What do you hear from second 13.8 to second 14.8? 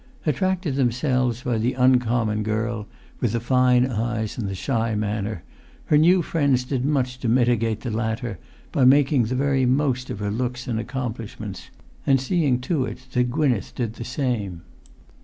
the same.